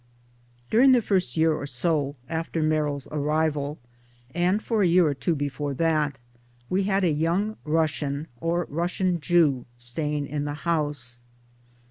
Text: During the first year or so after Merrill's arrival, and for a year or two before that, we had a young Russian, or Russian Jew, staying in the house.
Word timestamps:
During 0.71 0.93
the 0.93 1.01
first 1.03 1.37
year 1.37 1.53
or 1.53 1.67
so 1.67 2.15
after 2.27 2.63
Merrill's 2.63 3.07
arrival, 3.11 3.77
and 4.33 4.59
for 4.59 4.81
a 4.81 4.87
year 4.87 5.05
or 5.07 5.13
two 5.13 5.35
before 5.35 5.75
that, 5.75 6.17
we 6.71 6.85
had 6.85 7.03
a 7.03 7.11
young 7.11 7.55
Russian, 7.65 8.25
or 8.39 8.65
Russian 8.71 9.19
Jew, 9.19 9.65
staying 9.77 10.25
in 10.25 10.43
the 10.45 10.55
house. 10.65 11.21